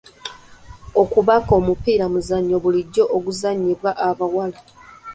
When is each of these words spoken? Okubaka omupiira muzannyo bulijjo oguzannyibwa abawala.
Okubaka 1.01 1.51
omupiira 1.59 2.05
muzannyo 2.13 2.57
bulijjo 2.63 3.03
oguzannyibwa 3.15 3.91
abawala. 4.07 4.59